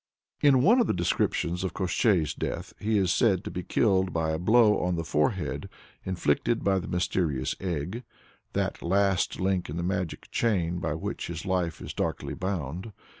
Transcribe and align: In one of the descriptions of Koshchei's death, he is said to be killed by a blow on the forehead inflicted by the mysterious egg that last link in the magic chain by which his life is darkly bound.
In 0.41 0.63
one 0.63 0.81
of 0.81 0.87
the 0.87 0.95
descriptions 0.95 1.63
of 1.63 1.75
Koshchei's 1.75 2.33
death, 2.33 2.73
he 2.79 2.97
is 2.97 3.11
said 3.11 3.43
to 3.43 3.51
be 3.51 3.61
killed 3.61 4.11
by 4.11 4.31
a 4.31 4.39
blow 4.39 4.79
on 4.79 4.95
the 4.95 5.03
forehead 5.03 5.69
inflicted 6.03 6.63
by 6.63 6.79
the 6.79 6.87
mysterious 6.87 7.53
egg 7.59 8.01
that 8.53 8.81
last 8.81 9.39
link 9.39 9.69
in 9.69 9.77
the 9.77 9.83
magic 9.83 10.31
chain 10.31 10.79
by 10.79 10.95
which 10.95 11.27
his 11.27 11.45
life 11.45 11.79
is 11.83 11.93
darkly 11.93 12.33
bound. 12.33 12.93